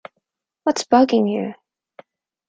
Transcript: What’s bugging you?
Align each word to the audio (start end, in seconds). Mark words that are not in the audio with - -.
What’s 0.63 0.83
bugging 0.87 1.29
you? 1.29 1.53